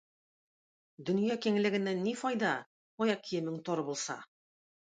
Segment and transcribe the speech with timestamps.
[1.09, 2.57] Дөнья киңлегеннән ни файда,
[3.07, 4.21] аяк киемең тар булса?